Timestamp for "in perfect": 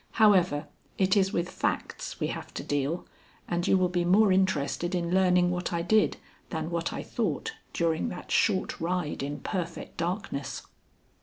9.21-9.97